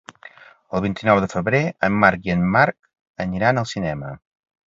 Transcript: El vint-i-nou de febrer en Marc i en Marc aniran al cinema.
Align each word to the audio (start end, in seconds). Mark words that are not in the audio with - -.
El 0.77 0.81
vint-i-nou 0.85 1.19
de 1.23 1.27
febrer 1.33 1.59
en 1.89 1.99
Marc 2.05 2.25
i 2.29 2.33
en 2.35 2.47
Marc 2.55 2.91
aniran 3.27 3.63
al 3.63 3.71
cinema. 3.75 4.15